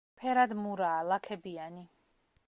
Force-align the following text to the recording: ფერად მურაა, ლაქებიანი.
ფერად 0.19 0.53
მურაა, 0.61 1.03
ლაქებიანი. 1.11 1.85